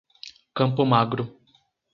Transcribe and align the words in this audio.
Campo 0.57 0.81
Magro 0.83 1.29